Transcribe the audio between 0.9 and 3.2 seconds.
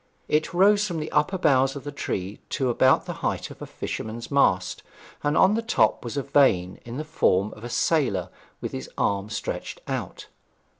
the upper boughs of the tree to about the